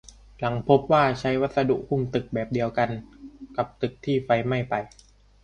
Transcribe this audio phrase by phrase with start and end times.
[0.39, 4.73] หลังพบว่าใช้วัสดุหุ้มตึกแบบเดียวกับตึกที่ไฟไหม้ไป